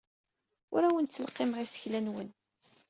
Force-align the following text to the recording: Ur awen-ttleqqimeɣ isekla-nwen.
Ur 0.73 0.81
awen-ttleqqimeɣ 0.83 1.57
isekla-nwen. 1.61 2.29